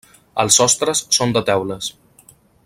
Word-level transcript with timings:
Els 0.43 0.55
sostres 0.61 1.03
són 1.19 1.37
de 1.37 1.45
teules. 1.51 1.91